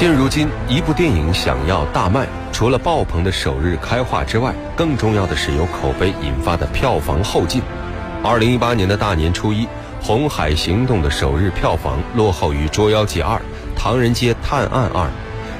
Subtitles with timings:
[0.00, 7.60] 现如今，一部电影想要大卖，除了爆棚的首日开画之外，更重要的是由口碑引发的票房后劲。
[8.24, 9.66] 二零一八年的大年初一，
[10.00, 13.36] 《红海行动》的首日票房落后于《捉妖记二》
[13.76, 15.04] 《唐人街探案二》，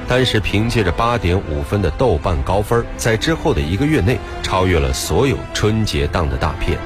[0.07, 6.79] 但是凭借着八点五分的豆瓣高分，在之后的一个月内超越了所有春节档的大片。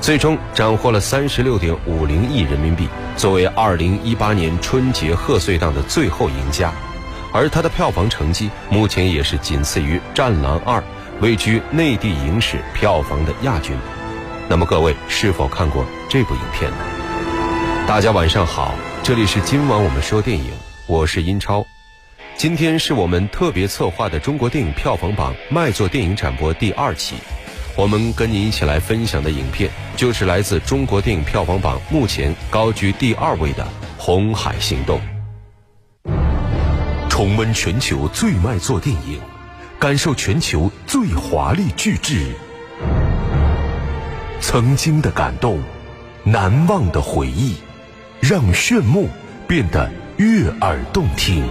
[0.00, 6.72] 最终斩获了三十六点五零亿人民币，作为二零一八年春节贺岁档的最后赢家，
[7.34, 10.80] 而它的票房成绩目前也是仅次于《战狼二》，
[11.20, 13.76] 位居内地影史票房的亚军。
[14.48, 16.78] 那么各位是否看过这部影片呢？
[17.86, 20.50] 大家晚上好，这里是今晚我们说电影，
[20.86, 21.66] 我是英超，
[22.38, 27.16] 今天是我们特别策划的中国电影票房榜卖座电影展播第二期。
[27.76, 33.64] 我们跟您一起来分享的影片，就是来自中国电影票房榜目前高居第二位的
[33.96, 35.00] 《红海行动》。
[37.08, 39.20] 重温全球最卖座电影，
[39.78, 42.32] 感受全球最华丽巨制，
[44.40, 45.60] 曾经的感动，
[46.24, 47.56] 难忘的回忆，
[48.20, 49.08] 让炫目
[49.46, 51.44] 变得悦耳动听。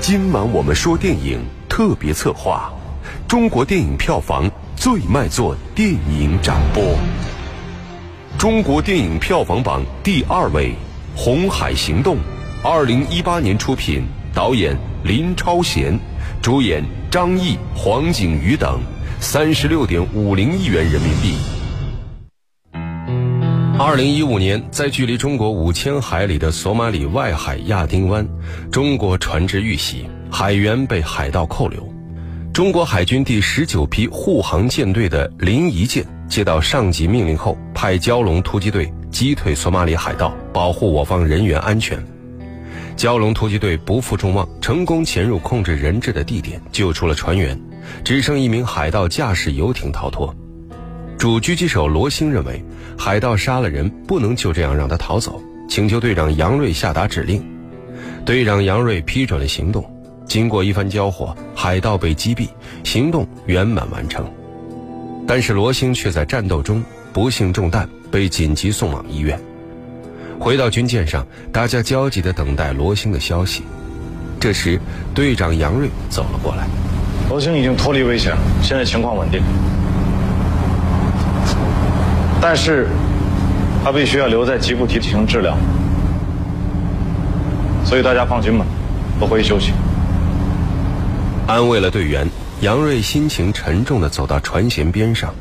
[0.00, 2.72] 今晚我们说电影特别策划。
[3.28, 6.82] 中国电影票房最卖座电影展播，
[8.38, 10.70] 中国电影票房榜第二位，
[11.14, 12.16] 《红海行动》，
[12.64, 16.00] 二零一八年出品，导演林超贤，
[16.40, 18.80] 主演张译、黄景瑜等，
[19.20, 21.34] 三十六点五零亿元人民币。
[23.78, 28.26] 二零一五年，在距离中国五千海里的索马里外海亚丁湾，
[28.72, 31.97] 中国船只遇袭，海员被海盗扣留。
[32.58, 42.04] 中国海军第十九批护航舰队的临沂舰接到上级命令后，派蛟龙突击队击退索马里海盗，保护我方人员安全。
[42.96, 47.56] 蛟龙突击队不负众望，成功潜入控制人质的地点，救出了船员，
[48.02, 50.34] 只剩一名海盗驾驶游艇逃脱。
[51.16, 52.60] 主狙击手罗星认为，
[52.98, 57.40] 海盗杀了人，不能就这样让他逃走，请求队长杨锐下达指令。
[58.24, 59.88] 队长杨锐批准了行动。
[60.28, 62.48] 经过一番交火，海盗被击毙，
[62.84, 64.30] 行动圆满完成。
[65.26, 66.84] 但是罗星却在战斗中
[67.14, 69.40] 不幸中弹，被紧急送往医院。
[70.38, 73.62] 回到军舰上，大家焦急地等待罗星的消息。
[74.38, 74.78] 这时，
[75.14, 76.66] 队长杨锐走了过来。
[77.30, 79.42] 罗星已经脱离危险，现在情况稳定，
[82.40, 82.86] 但是
[83.82, 85.56] 他必须要留在吉布提进行治疗，
[87.84, 88.64] 所以大家放心吧，
[89.18, 89.72] 都回去休息。
[91.48, 92.28] 安慰了队员，
[92.60, 95.34] 杨瑞心情沉重的走到船舷边上。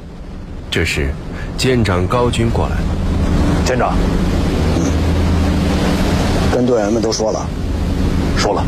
[0.71, 1.13] 这时，
[1.57, 2.77] 舰长高军过来
[3.67, 3.93] ：“舰长，
[6.49, 7.45] 跟队员们都说了，
[8.37, 8.63] 说了，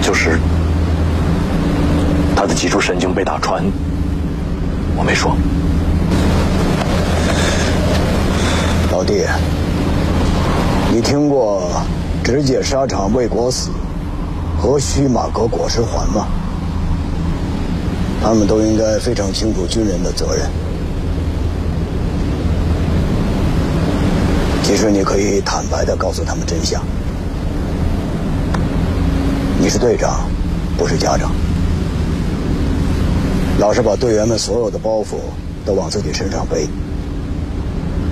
[0.00, 0.38] 就是
[2.34, 3.62] 他的脊柱神经被打穿，
[4.96, 5.36] 我没说。
[8.90, 9.26] 老弟，
[10.90, 11.70] 你听过
[12.24, 13.68] 直接沙场为国死？”
[14.62, 16.28] 和须马革裹尸还吗？
[18.22, 20.48] 他们都应该非常清楚军人的责任。
[24.62, 26.80] 其实你可以坦白的告诉他们真相：
[29.58, 30.30] 你是队长，
[30.78, 31.32] 不是家长。
[33.58, 35.16] 老是把队员们所有的包袱
[35.66, 36.68] 都往自己身上背，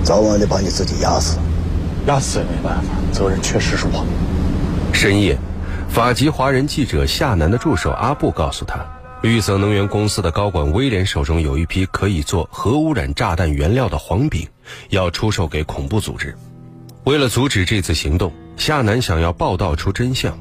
[0.03, 1.37] 早晚得把你自己压死。
[2.07, 4.05] 压死也没办法，责任确实是我。
[4.91, 5.39] 深夜。
[5.91, 8.79] 法籍华人记者夏楠的助手阿布告诉他，
[9.21, 14.47] 绿色能源公司的高管威廉手中有一批可以做核污染炸弹原料的黄饼，
[14.89, 16.33] 要出售给恐怖组织。
[17.03, 20.39] 为了阻止这次行动，夏楠想要报道出真相，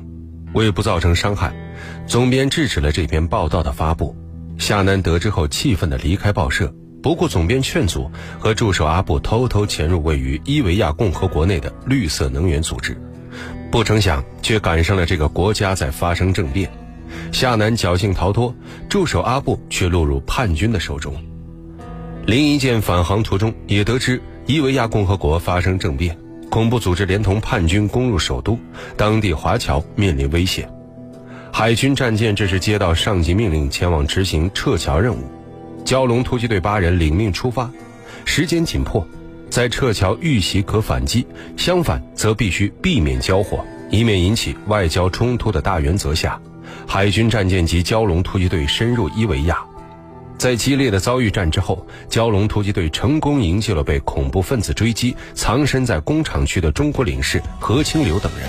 [0.52, 1.52] 为不造成伤害，
[2.06, 4.16] 总编制止了这篇报道的发布。
[4.56, 6.72] 夏楠得知后气愤地离开报社，
[7.02, 12.96] 不顾总编劝阻，和助手阿布偷偷潜入位于伊维亚共和国内的绿色能源组织。
[13.70, 16.70] 不成想，却赶上了这个国家在发生政变。
[17.32, 18.52] 夏楠侥幸逃脱，
[18.88, 21.14] 助手阿布却落入叛军的手中。
[22.26, 26.16] 林一舰返航途中，也得知伊维亚共和国发生政变，
[26.50, 28.58] 恐怖组织连同叛军攻入首都，
[28.96, 30.68] 当地华侨面临危险。
[31.52, 35.22] 海军战舰这时接到上级命令，前往执行撤侨任务。
[35.84, 37.70] 蛟龙突击队八人领命出发，
[38.24, 39.06] 时间紧迫。
[39.50, 41.26] 在撤侨遇袭可反击，
[41.56, 46.40] 相反则必须避免交火，以免引起外交冲突的大原则下，
[46.86, 49.58] 海军战舰及蛟龙突击队深入伊维亚。
[50.38, 58.48] 在激烈的遭遇战之后，蛟龙突击队成功营救了被恐怖分子追击、藏身在工厂区的中国领事何清流等人。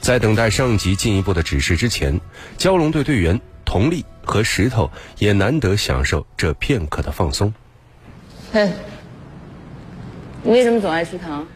[0.00, 2.18] 在等待上级进一步的指示之前，
[2.56, 7.52] 蛟龙队队员佟丽和石头也难得享受这片刻的放松。
[8.50, 8.70] 嘿，
[10.42, 11.46] 你为什么总爱吃糖？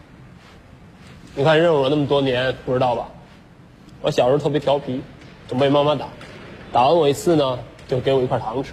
[1.35, 3.09] 你看认识我那么多年，不知道吧？
[4.03, 5.01] 我小时候特别调皮，
[5.49, 6.07] 总被妈妈打，
[6.73, 7.59] 打完我一次呢，
[7.89, 8.73] 就给我一块糖吃。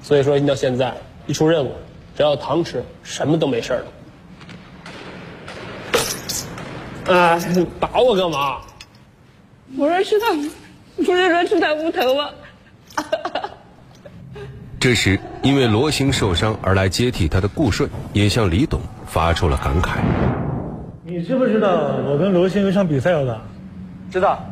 [0.00, 0.94] 所以说，到现在
[1.26, 1.72] 一出任务，
[2.16, 3.86] 只要有糖吃，什么都没事了。
[7.06, 7.38] 哎，
[7.80, 8.60] 打我干嘛？
[9.76, 10.50] 我说吃糖，
[10.96, 12.30] 不是说吃糖不疼吗？
[14.80, 18.80] 这时，因为罗行受伤而来接替他的顾顺，也向李董
[19.14, 19.90] 发出了感慨
[21.06, 21.70] ：“你知不知道
[22.04, 23.40] 我跟罗兴有场比赛要打？
[24.10, 24.44] 知道。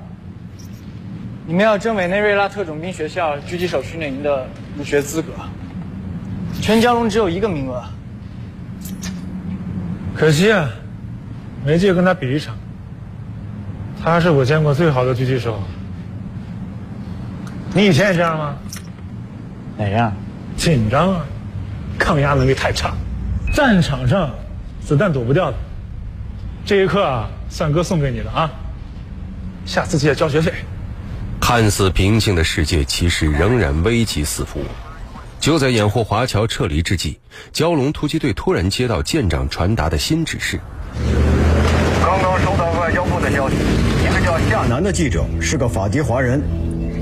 [1.44, 4.46] 你们要争委内瑞拉特种兵学校狙击手训练营的
[4.78, 5.32] 入学资格，
[6.60, 7.82] 全蛟龙只有一个名额。
[10.14, 10.70] 可惜啊，
[11.66, 12.54] 没机会跟他比一场。
[14.00, 15.60] 他是我见过最好的狙击手。
[17.74, 18.54] 你以前也这样吗？
[19.76, 20.12] 哪样？
[20.56, 21.26] 紧张啊，
[21.98, 22.94] 抗压能力太差，
[23.52, 24.30] 战场上
[24.84, 25.56] 子弹躲不掉的。
[26.64, 28.50] 这一课啊，算哥送给你的啊，
[29.64, 30.52] 下次记得交学费。
[31.40, 34.60] 看似平静的世界，其实仍然危机四伏。
[35.40, 37.18] 就在掩护华侨撤离之际，
[37.52, 40.60] 蛟龙突击队突然接到舰长传达的新指示。
[42.00, 43.56] 刚刚收到外交部的消息，
[44.04, 46.40] 一个叫夏楠的记者是个法籍华人，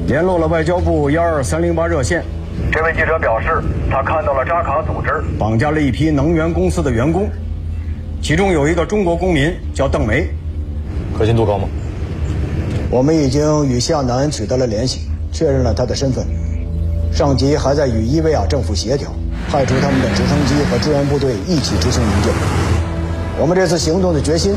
[0.06, 2.24] 联络了外交部幺二三零八热线。
[2.72, 7.28] 这位记者表示，他看到了扎卡组织绑架了一批能源公司的员工，
[8.30, 10.30] 其中有一个中国公民叫邓梅。
[11.18, 11.66] 可信度高吗？
[12.88, 15.00] 我们已经与夏南取得了联系，
[15.32, 16.24] 确认了他的身份。
[17.12, 19.10] 上级还在与伊维亚政府协调，
[19.50, 22.30] 派出他们的直升机和支援部队一起执行营救。
[23.40, 24.54] 我们这次行动的决心，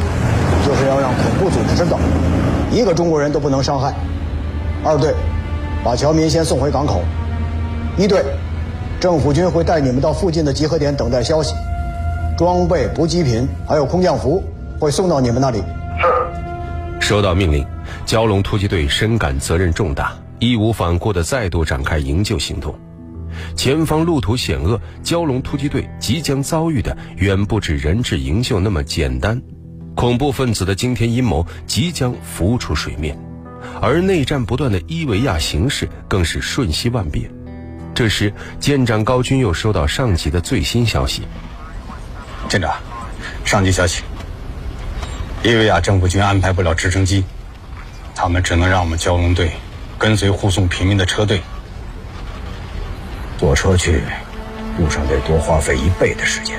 [0.64, 1.98] 就是要让恐怖组织知道，
[2.72, 3.92] 一个中国人都不能伤害。
[4.84, 5.16] 二队，
[5.84, 7.02] 把侨民先送回港口。
[7.98, 8.24] 一队，
[9.00, 11.56] 政府军会带你们到附近的集合点等待消息，
[12.38, 14.44] 装备、补给品还有空降服
[14.80, 15.60] 会送到你们那里。
[17.00, 17.08] 是。
[17.08, 17.66] 收到命令。
[18.06, 22.76] 蛟龙突击队深感责任重大，义无反顾地再度展开营救行动。
[23.56, 29.42] 前方路途险恶，蛟龙突击队即将遭遇的远不止人质营救那么简单，
[29.96, 33.18] 恐怖分子的惊天阴谋即将浮出水面，
[33.82, 37.32] 而内战不断的伊维亚形势更是瞬息万变。
[37.96, 41.24] 这时，舰长高军又收到上级的最新消息：
[42.50, 42.74] 舰长，
[43.44, 44.04] 上级消息，
[45.42, 47.24] 伊维亚政府军安排不了直升机。
[48.16, 49.52] 他们只能让我们蛟龙队
[49.98, 51.42] 跟随护送平民的车队。
[53.40, 54.04] 坐车去，
[54.78, 56.56] 路上得多花费一倍的时间。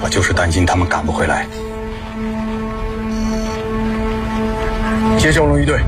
[0.00, 1.46] 我就是担心他们赶不回来。
[5.18, 5.80] 接蛟龙一队。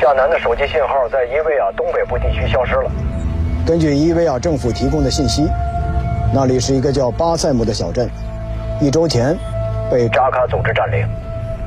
[0.00, 2.90] 夏南的手机信号在伊维亚东北部地区消失了。
[3.66, 5.46] 根据伊维亚政府提供的信息，
[6.32, 8.08] 那里是一个叫巴塞姆的小镇，
[8.80, 9.36] 一周前
[9.90, 11.04] 被扎卡组织占领。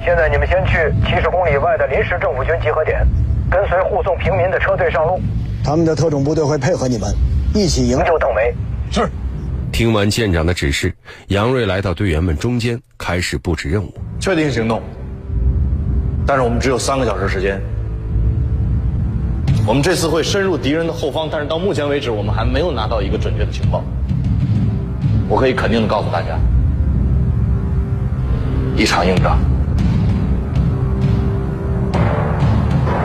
[0.06, 3.06] 现在你们先去七十公里外的临时政府军集合点，
[3.51, 5.19] 跟随护送平民的车队上路。
[5.65, 7.13] 他们的特种部队会配合你们，
[7.54, 8.54] 一起营救邓梅。
[8.89, 9.10] 是。
[9.74, 10.94] 听完舰长的指示，
[11.27, 13.93] 杨瑞来到队员们中间，开始布置任务。
[14.20, 14.82] 确定行动，
[16.25, 17.60] 但是我们只有三个小时时间。
[19.67, 23.84] 我们这次会深入敌人的后方，但是到目前为止，我们还没有拿到一个准确的情报。
[25.30, 26.38] 我可以肯定的告诉大家，
[28.75, 29.38] 一场硬仗。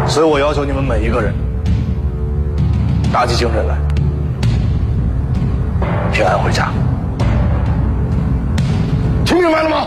[0.06, 1.34] 所以我要求你们每一个人
[3.12, 3.76] 打起精神来，
[6.12, 6.70] 平安回家。
[9.25, 9.87] 听明白了吗？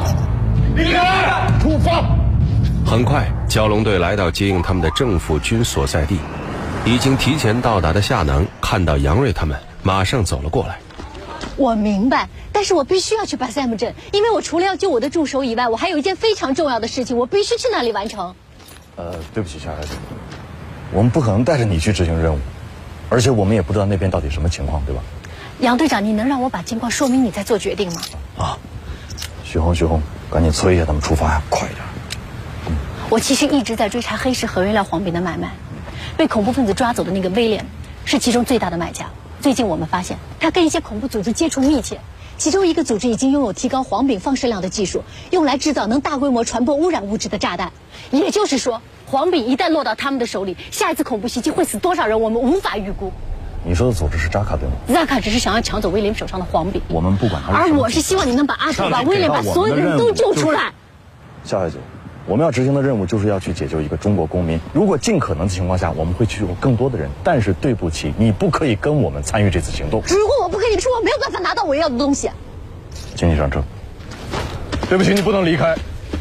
[0.75, 2.03] 平安出发。
[2.85, 6.19] 很快，蛟龙队来到接应他们的政府军所在地。
[6.85, 10.77] 已经提前到达的夏囊看到杨瑞他们，马上走了过来。
[11.61, 18.33] 我明白，但是我必须要去巴塞姆镇，因为我除了要救我的助手以外，我还有一件非常重要的事情，我必须去那里完成。
[18.95, 19.89] 呃，对不起，夏孩子，
[20.91, 22.39] 我们不可能带着你去执行任务，
[23.09, 25.01] 而且我们也不知道那边到底什么情况，对吧？
[25.59, 28.01] 杨队长，你能让我把情况说明，你再做决定吗？
[28.39, 28.57] 啊，
[29.45, 30.01] 许红，许红，
[30.31, 31.85] 赶紧催一下他们出发呀，快一点！
[33.09, 35.51] 我其实一直在追查黑市核原料黄饼的买卖，
[36.17, 37.65] 被恐怖分子抓走的那个威廉，
[38.03, 39.05] 是其中最大的买家。
[39.41, 41.99] 最近我们发现，他跟一些恐怖组织接触密切，
[42.37, 47.71] 其中一个组织已经拥有提高黄饼放射量的技术，用来制造能大规模传播污染物质的炸弹。
[48.11, 53.11] 也就是说，黄饼一旦落到他们的手里，下一次恐怖袭击会死多少人，我们无法预估。
[53.65, 54.75] 你说的组织是扎卡对吗？
[54.93, 60.71] 扎卡只是想要抢走威廉手上的黄饼，我们不管他是而我是希望你能把阿土、把威廉、把所有的人都救出来。
[61.43, 61.77] 夏小姐，
[62.27, 64.59] 我们要执行的任务就是要去解救一个中国公民。
[64.73, 67.09] 如果尽可能的情况下，我们会去救更多的人。
[67.23, 70.01] 但是对不起，你不可以跟我们参与这次行动。
[70.07, 72.29] 如果我不跟你说，我没有办法拿到我要的东西。
[73.15, 73.63] 请你上车。
[74.87, 75.75] 对不起，你不能离开。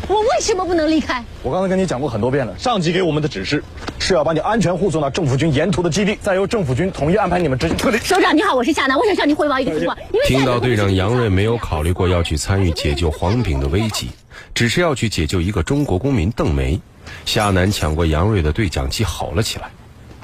[0.08, 1.24] 我为什么不能离开？
[1.42, 3.62] 我刚才跟你讲过很多遍了，上级给我们的指示
[3.98, 7.98] 是要把你安全护送到政府军沿途的基地，再由政府军统一安排你们执行 撤离。
[7.98, 9.96] 首长你好，我是夏楠，我想向您汇报一个情况。
[10.26, 14.10] 听到队长杨瑞没有考虑过要去参与解救黄炳的危机，
[14.54, 16.80] 只是要去解救一个中国公民邓梅，
[17.24, 19.70] 夏楠抢过杨瑞的对讲机吼了起来。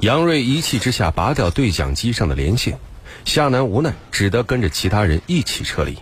[0.01, 2.77] 杨瑞一气之下拔掉对讲机上的连线，
[3.25, 5.97] 夏楠无奈只得跟着其他人一起撤离。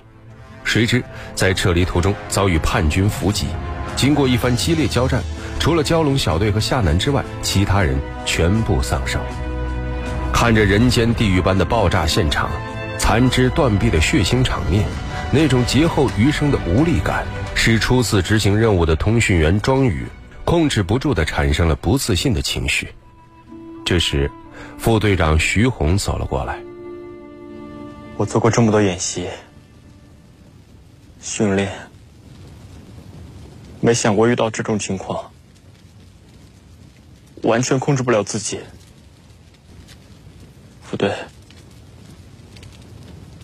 [0.66, 1.02] 谁知
[1.36, 3.46] 在撤离途中遭遇叛军伏击。
[3.96, 5.24] 经过一番激烈交战，
[5.60, 9.22] 除了蛟龙小队和夏楠之外，其他人全部丧生。
[10.34, 12.50] 看着人间地狱般的爆炸现场，
[12.98, 14.84] 残肢断臂的血腥场面，
[15.32, 17.24] 那种劫后余生的无力感，
[17.56, 20.06] 使初次执行任务的通讯员庄宇
[20.44, 22.90] 控制不住地产生了不自信的情绪。
[23.86, 24.30] 这时，
[24.78, 26.60] 副队长徐红走了过来。
[28.18, 29.28] 我做过这么多演习、
[31.26, 31.74] 训练。
[33.82, 35.32] 没想过遇到这种情况，
[37.42, 38.60] 完全控制不了自己。
[40.84, 41.12] 副队，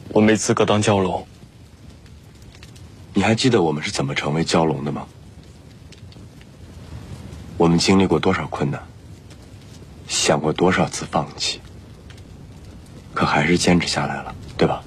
[0.10, 1.26] 我没资格当蛟龙。
[3.16, 5.08] 你还记得我们是怎么成为蛟龙的吗？
[7.58, 8.80] 我们经历过多少困难，
[10.08, 11.60] 想过多少次放弃，
[13.16, 14.84] 可还是坚持下来了，对吧？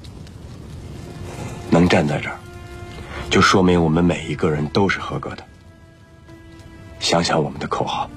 [1.71, 2.39] 能站在这儿。
[3.35, 5.43] 就说明我们每一个人都是合格的。
[7.01, 8.09] 想想我们的口号：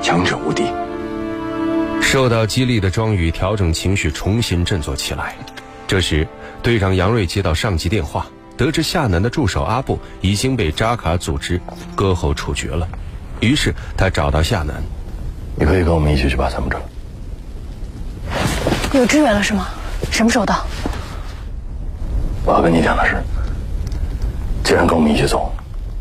[0.00, 0.62] 强者无敌。
[2.00, 5.34] 受到激励的庄宇调整情绪，重新振作起来。
[5.88, 6.24] 这时，
[6.62, 11.60] 队长杨瑞接到上级电话，得知夏楠的助手阿布已经被扎卡组织
[11.96, 12.86] 割喉处决了。
[13.40, 14.80] 于是他找到夏楠
[15.58, 16.80] ：“你可以跟我们一起去巴参姆镇。
[18.92, 19.66] 有支援了是吗？
[20.12, 20.64] 什么时候到？
[22.46, 23.16] 我要跟你讲的是。”
[24.68, 25.50] 既然跟我们一起走，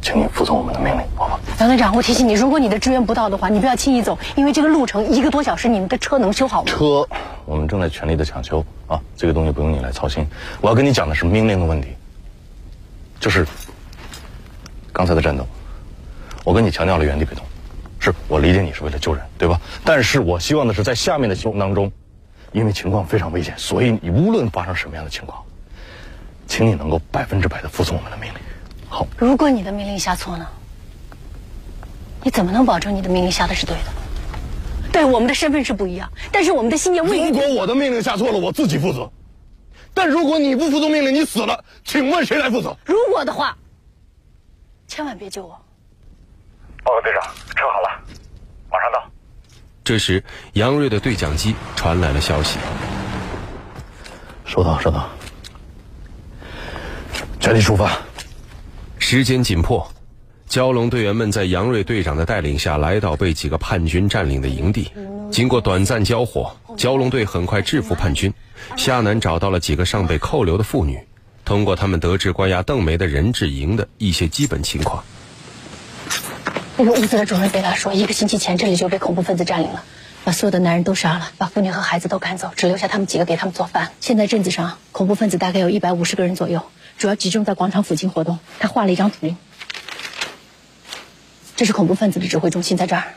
[0.02, 1.40] 请你服从我们的命令，好吧？
[1.62, 6.70] 杨队长，我提醒你，如果你的支援不到的话，你不要轻易走，因为这个路程一个多小时，你们的车能修好吗？
[6.70, 7.08] 车，
[7.46, 10.28] 我们正在全力的抢修啊，这个东西不用你来操心。
[10.60, 11.96] 我要跟你讲的是命令的问题，
[13.22, 13.48] 就是
[14.92, 15.48] 刚才的战斗，
[16.44, 17.46] 我跟你强调了原地别动，
[18.02, 19.58] 是我理解你是为了救人，对吧？
[19.86, 21.90] 但是我希望的是在下面的行动当中，
[22.52, 25.42] 因为情况非常危险，所以你无论发生什么样的情况，
[26.48, 28.42] 请你能够百分之百的服从我们的命令。
[28.90, 30.48] 好，如果你的命令下错呢？
[32.24, 33.84] 你怎么能保证你的命令下的是对的？
[34.92, 39.12] 对，我们的身份是不一样，但是我们的信念未如果我的命令下错了，我自己负责；
[39.94, 42.76] 但如果你不服从命令，你死了，请问谁来负责？
[42.86, 43.58] 如果的话，
[44.88, 45.50] 千万别救我。
[46.84, 47.22] 报告队长，
[47.56, 48.02] 车好了，
[48.72, 49.10] 马上到。
[49.84, 52.58] 这时，杨瑞的对讲机传来了消息：
[54.46, 55.08] 收到，收到。
[57.40, 57.98] 全力出发！
[59.00, 59.90] 时间紧迫，
[60.50, 64.92] 蛟龙队员们在杨瑞队长的带领下来到被几个叛军占领的营地。
[65.32, 68.34] 经过短暂交火，蛟龙队很快制服叛军。
[68.76, 71.00] 夏楠找到了几个尚被扣留的妇女，
[71.46, 75.04] 通过他们得知关押邓梅的人质营的一些基本情况。
[76.76, 79.84] 那个屋子的主人贝拉说，一个星期前这里就被恐怖分子占领了，
[80.24, 83.92] 把所有的男人都杀了，把妇女和孩子都赶走，只留下他们几个给他们做饭。
[84.00, 86.62] 现在镇子上恐怖分子大概有一百五十个人左右。
[86.98, 88.40] 主要集中在广场附近活动。
[88.60, 89.36] 他画了一张图，
[91.56, 93.14] 这是恐怖分子的指挥中心，在这儿。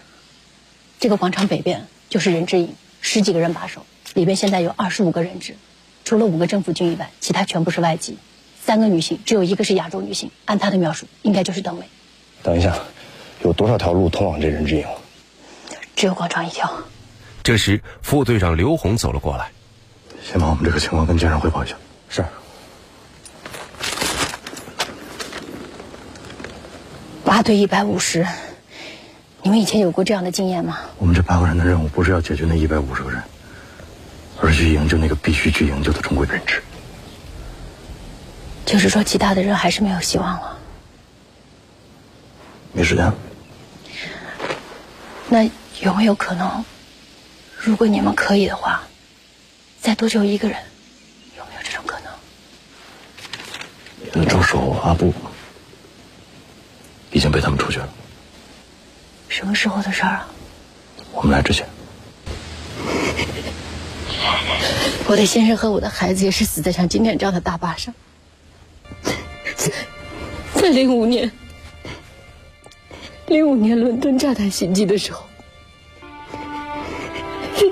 [0.98, 5.56] 这个广场北边就是人质营，十几个人把守，里边现在有二十五个人质，
[6.04, 8.18] 除了五个政府军以外，其他全部是外籍。
[8.62, 10.30] 三个女性，只有一个是亚洲女性。
[10.44, 11.88] 按她的描述，应该就是邓梅。
[12.42, 12.78] 等一下，
[13.42, 14.86] 有多少条路通往这人质营？
[15.96, 16.70] 只有广场一条。
[17.42, 19.50] 这时，副队长刘红走了过来，
[20.22, 21.74] 先把我们这个情况跟舰上汇报一下。
[22.10, 22.22] 是。
[27.40, 28.26] 八对一百五十，
[29.42, 30.76] 你们以前有过这样的经验吗？
[30.98, 33.22] 我们这八个人的任务不是要解决那一百五十个人，
[34.42, 36.62] 而是去营救那个必须去营救的中国人质。
[38.66, 40.58] 就是说，其他的人还是没有希望了。
[42.74, 43.10] 没时间。
[45.30, 45.48] 那
[45.80, 46.62] 有没有可能，
[47.58, 48.82] 如果你们可以的话，
[49.80, 50.58] 再多救一个人？
[51.38, 51.98] 有没有这种可
[54.12, 54.28] 能？
[54.28, 55.14] 助手阿布。
[57.30, 57.88] 被他们出去了。
[59.28, 60.28] 什么时候的事儿啊？
[61.12, 61.66] 我们来之前。
[65.06, 67.92] 我的先生和我的孩子也是死在像今天这样的大坝上。
[70.54, 71.30] 在零五年，
[73.26, 75.26] 零五年伦敦炸弹袭击的时候，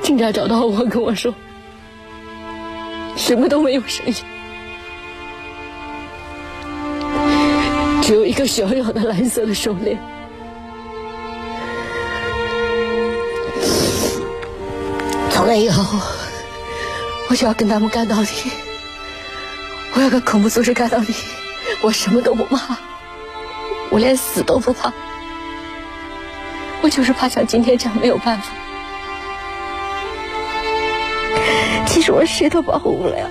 [0.02, 1.32] 警察找到我，跟我说，
[3.16, 4.24] 什么都没有剩下，
[8.08, 9.98] 只有一个小小的蓝色的手链。
[15.30, 15.84] 从那以后，
[17.28, 18.50] 我就要跟他们干到底，
[19.92, 21.12] 我要跟恐怖组织干到底。
[21.82, 22.78] 我什么都不怕，
[23.90, 24.90] 我连死都不怕，
[26.80, 28.46] 我就是怕像今天这样没有办法。
[31.86, 33.30] 其实我谁都保护不了，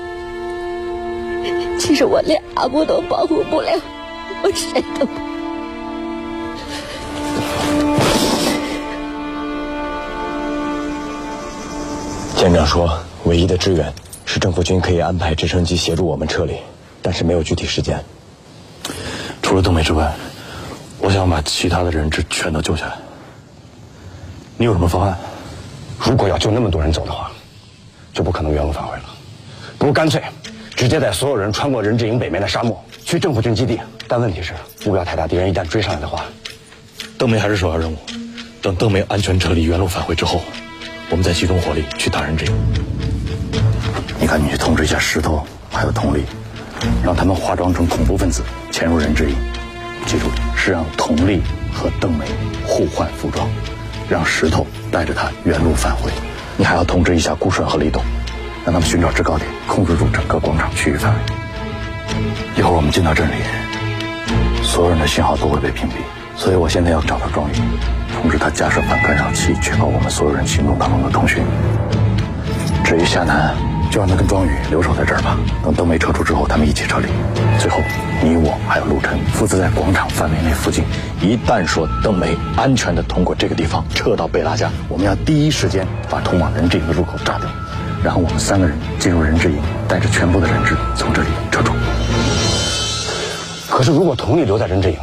[1.79, 3.71] 其实我连阿布都保护不了，
[4.47, 5.11] 我谁都不。
[12.37, 13.93] 舰长说，唯一的支援
[14.25, 16.53] 是政府军可以安排直升机协助我们撤离，
[17.01, 18.01] 但是没有具体时间。
[19.41, 20.15] 除了邓梅之外，
[20.99, 22.93] 我想把其他的人质全都救下来。
[24.55, 25.17] 你有什么方案？
[25.99, 27.29] 如果要救那么多人走的话，
[28.13, 29.03] 就不可能原路返回了。
[29.77, 30.23] 不如干脆
[30.73, 33.77] 直接带所有人穿过人质营北面的沙漠，去政府军基地。
[34.07, 34.53] 但问题是
[34.85, 36.23] 目标太大，敌人一旦追上来的话，
[37.17, 37.97] 邓梅还是首要任务。
[38.61, 40.41] 等邓梅安全撤离、原路返回之后，
[41.09, 42.45] 我们再集中火力去打人质。
[44.19, 46.23] 你赶紧去通知一下石头，还有佟丽。
[47.03, 49.35] 让他们化妆成恐怖分子潜入人质营，
[50.05, 51.41] 记住是让佟丽
[51.73, 52.23] 和邓梅
[52.63, 53.49] 互换服装，
[54.07, 56.11] 让石头带着他原路返回。
[56.55, 58.03] 你还要通知一下顾顺和李董，
[58.63, 61.19] 让他们寻找制高点，控制住整个广场区域范围。
[62.55, 63.31] 一会儿我们进到这里，
[64.67, 65.93] 所有人的信号都会被屏蔽，
[66.35, 67.53] 所以我现在要找到庄宇，
[68.13, 71.41] 通知他架设反干扰器，确保我们所有人行动当中的通讯。
[72.83, 73.55] 至于夏楠。
[73.89, 75.37] 就让他跟庄宇留守在这儿吧。
[75.63, 77.07] 等邓梅撤出之后，他们一起撤离。
[77.57, 77.79] 最后，
[78.21, 80.83] 你我还有陆晨负责在广场范围内附近。
[81.21, 87.47] 一旦说邓梅安全的通过这个地方撤到贝拉家，我们要第一时间把通往人质营的入口炸掉，
[88.03, 91.71] 然后我们三个人进入人质营，带着全部的人质从这里撤出。
[93.77, 94.97] 可是，如果佟丽留在人质营，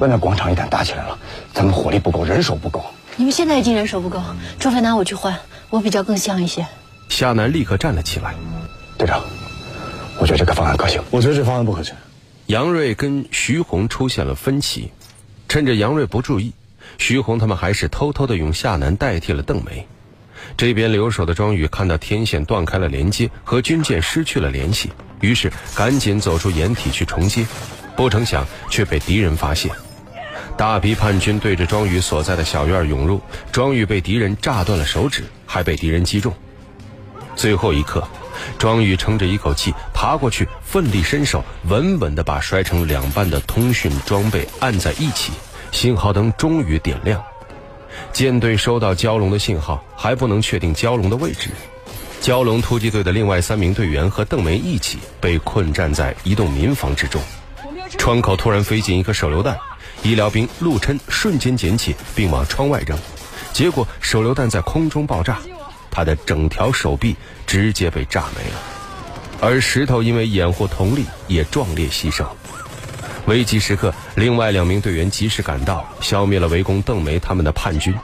[0.00, 1.16] 外面广场一旦打起来了，
[1.54, 2.84] 咱们火力不够，人手不够。
[3.14, 4.20] 你们现在已经人手不够，
[4.58, 5.38] 除非拿我去换，
[5.70, 6.66] 我比较更像一些。
[7.08, 8.34] 夏楠立刻站了起来，
[8.98, 9.22] 队长，
[10.18, 11.00] 我觉得这个方案可行。
[11.12, 11.94] 我觉得这方案不可行。
[12.46, 14.90] 杨瑞跟徐红出现了分歧，
[15.48, 16.54] 趁着杨瑞不注意，
[16.98, 19.86] 徐红他们还是偷偷的用夏楠代替了邓梅。
[20.56, 27.46] 这边留守的庄宇看到天线断开了连接，和军舰失去了联系，于是赶紧走出掩体去重接，
[28.02, 29.70] 不成想却被敌人发现。
[30.56, 33.20] 大批叛军对着庄宇所在的小院涌入，
[33.52, 36.34] 庄宇被敌人炸断了手指，还被敌人击中。
[37.36, 38.02] 最后一刻，
[38.58, 45.30] 庄宇撑着一口气爬过去，奋力伸手，稳稳地把摔成两半的通讯装备按在一起，
[45.70, 47.22] 信号灯终于点亮。
[48.12, 51.50] 舰队收到蛟龙的信号，还不能确定蛟龙的位置。
[52.20, 57.22] 蛟龙突击队的另外三名队员和邓梅一起被困站在一栋民房之中，
[58.02, 59.56] 窗口突然飞进一颗手榴弹，
[60.02, 62.98] 医疗兵陆琛瞬间捡起并往窗外扔，
[63.52, 65.38] 结果手榴弹在空中爆炸。
[65.88, 67.14] 他的整条手臂
[67.46, 68.60] 直接被炸没了，
[69.40, 72.26] 而石头因为掩护佟丽也壮烈牺牲。
[73.26, 77.94] 危急时刻，另外两名队员及时赶到，消灭了围攻邓梅他们的叛军。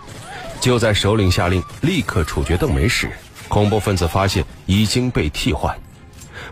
[0.60, 3.10] 就在首领下令立刻处决邓梅时，
[3.48, 5.76] 恐怖分子发现已经被替换。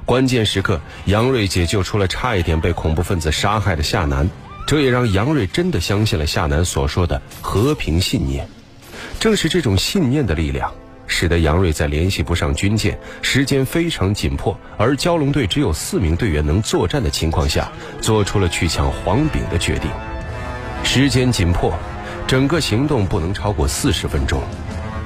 [0.06, 4.30] 关键时刻，杨瑞解救出了差一点被恐怖分子杀害的夏楠，
[4.64, 8.48] 这也让杨瑞真的相信了夏楠所说的和平信念。
[9.18, 10.72] 正是这种信念的力量。
[11.08, 19.88] 使得杨瑞在联系不上军舰、时间非常紧迫，而蛟龙队只有四名队员能作战的情况下，做出了去抢黄炳的决定。
[20.82, 21.72] 时间紧迫，
[22.26, 24.42] 整个行动不能超过四十分钟。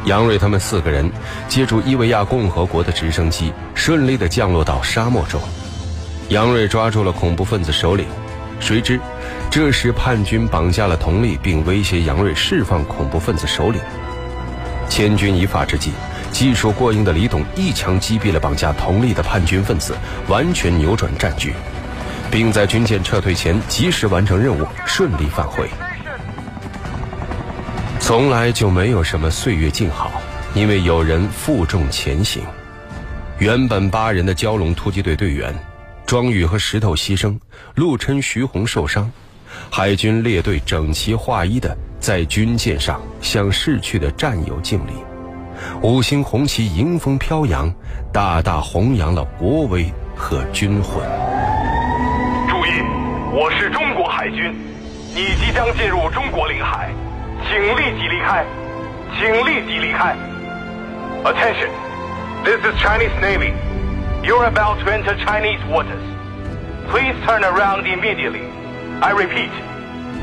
[0.06, 1.10] 杨瑞他们四个人
[1.46, 5.40] 借助伊维亚共和国的直升机，顺利地降落到沙漠中。
[6.30, 8.06] 杨瑞抓住了恐怖分子首领，
[8.60, 8.98] 谁知
[9.50, 13.80] 这时叛军绑架了佟丽，并威胁杨瑞释放恐怖分子首领。
[14.88, 15.92] 千钧一发之际，
[16.32, 19.94] 技术过硬的李董一枪击毙了绑架佟丽的叛军分子，
[20.28, 21.52] 完全扭转战局，
[22.30, 25.68] 并在军舰撤退前及时完成任务，顺利返回。
[28.10, 30.10] 从来就没有什么岁月静好，
[30.52, 32.42] 因为有人负重前行。
[33.38, 35.54] 原本八人的蛟龙突击队队员，
[36.06, 37.38] 庄宇和石头牺牲，
[37.76, 39.08] 陆琛、徐红受伤，
[39.70, 41.72] 海军列队整齐划一的。
[42.00, 44.90] 在军舰上向逝去的战友敬礼，
[45.80, 47.72] 五星红旗迎风飘扬，
[48.12, 50.96] 大大弘扬了国威和军魂。
[52.48, 52.70] 注意，
[53.32, 54.52] 我是中国海军，
[55.14, 56.90] 你即将进入中国领海，
[57.48, 58.44] 请立即离开，
[59.18, 60.14] 请立即离开。
[61.24, 61.70] Attention,
[62.44, 63.52] this is Chinese Navy.
[64.22, 66.02] You're about to enter Chinese waters.
[66.90, 68.42] Please turn around immediately.
[69.00, 69.50] I repeat,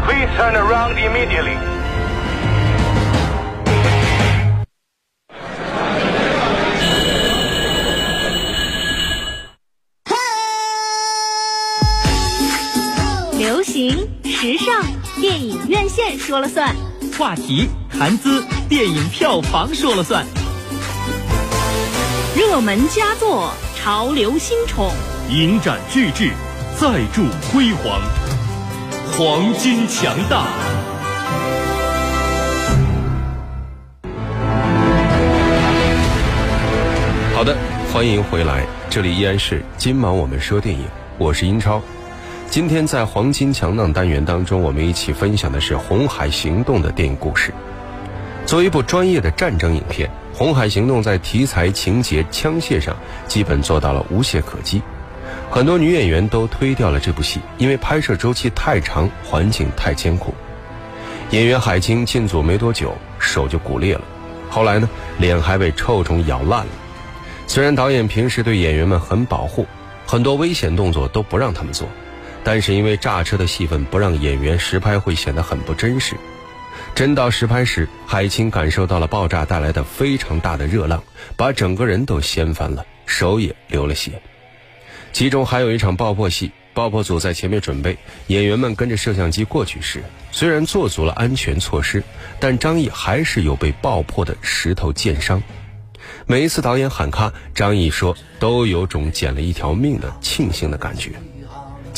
[0.05, 1.57] please turn around immediately.
[13.37, 14.83] 流行、时尚、
[15.21, 16.75] 电影院线说了算，
[17.17, 20.23] 话题、谈资、电影票房说了算，
[22.35, 24.91] 热门佳作、潮流新宠，
[25.27, 26.29] 影展巨制，
[26.79, 27.99] 再铸辉煌，
[29.11, 30.45] 黄金强大。
[37.33, 37.57] 好的，
[37.91, 40.85] 欢迎回来，这里依然是今晚我们说电影，
[41.17, 41.81] 我是英超。
[42.49, 47.53] 今天在黄金强档单元当中，我们一起分享的是《红海行动》的电影故事。
[48.45, 52.95] 作为一部专业的战争影片，《红海行动》在题材、情节、枪械上
[53.27, 54.81] 基本做到了无懈可击。
[55.51, 60.33] 很多女演员都推掉了这部戏，因为拍摄周期太长，环境太艰苦。
[61.31, 64.01] 演员海清进组没多久，手就骨裂了，
[64.49, 66.71] 后来呢，脸还被臭虫咬烂了。
[67.45, 69.65] 虽然导演平时对演员们很保护，
[70.07, 71.87] 很多危险动作都不让他们做。
[72.47, 76.15] 但是因为炸车的戏份不让演员实拍，会显得很不真实。
[76.95, 81.03] 真到实拍时，海清感受到了爆炸带来的非常大的热浪，
[81.35, 84.21] 把整个人都掀翻了，手也流了血。
[85.11, 92.01] 其中还有一场爆破戏，爆破组在前面准备，演员们跟着摄像机过去时，虽然做足了安全措施，
[92.39, 95.43] 但张译还是有被爆破的石头溅伤。
[96.25, 101.11] 每一次导演喊卡，张译说都有种捡了一条命的庆幸的感觉。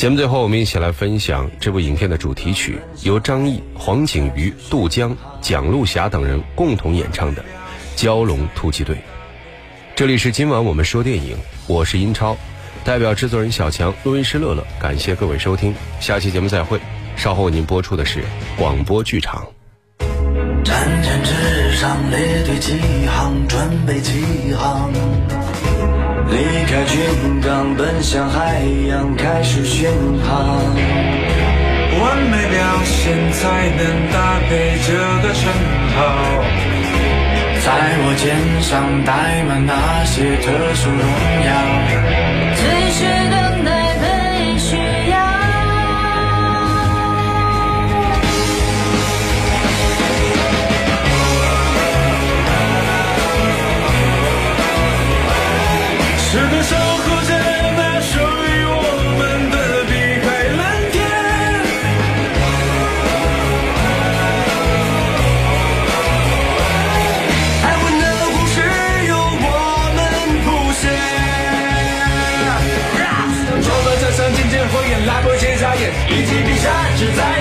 [0.00, 7.44] 节目最后，我们一起来分享这部影片的主题曲，由张译、黄景瑜、杜江、蒋璐霞等人共同演唱的
[8.02, 8.96] 《蛟龙突击队》。
[9.94, 11.36] 这里是今晚我们说电影，
[11.66, 12.34] 我是英超，
[12.82, 16.80] 代表制作人小强、录音师乐乐，感谢各位收听，下期节目再会。
[17.14, 18.24] 稍后为您播出的是
[18.56, 19.46] 广播剧场。
[20.64, 22.72] 战舰之上，列队起
[23.06, 24.90] 航，准备起航。
[26.30, 29.90] 离开军港，奔向海洋，开始巡
[30.22, 30.58] 航。
[32.00, 33.80] 完美表现才能
[34.12, 34.88] 搭配这
[35.22, 35.42] 个称
[35.94, 35.98] 号。
[37.62, 37.68] 在
[38.02, 38.24] 我肩
[38.62, 38.70] 上
[39.04, 41.04] 带满那些特殊荣
[41.44, 41.50] 耀。
[42.56, 43.00] 最炫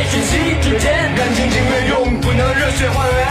[0.09, 0.91] 瞬息之间。
[1.15, 3.28] 燃尽情愿用不能热血换来